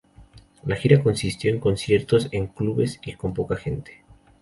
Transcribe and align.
La 0.65 0.75
gira 0.75 1.03
consistió 1.03 1.53
en 1.53 1.59
conciertos 1.59 2.27
en 2.31 2.47
clubes 2.47 2.99
y 3.03 3.13
con 3.13 3.35
poca 3.35 3.55
gente. 3.55 4.01